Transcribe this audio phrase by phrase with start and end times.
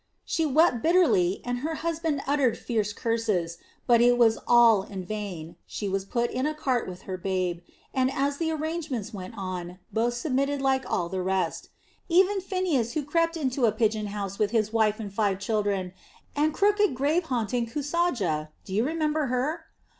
[0.25, 5.57] She wept bitterly and her husband uttered fierce curses, but it was all in vain.
[5.67, 7.59] She was put in a cart with her babe,
[7.93, 11.69] and as the arrangements went on, both submitted like all the rest
[12.09, 15.93] even Phineas who crept into a pigeon house with his wife and five children,
[16.35, 18.47] and crooked grave haunting Kusaja.
[18.65, 19.65] Do you remember her?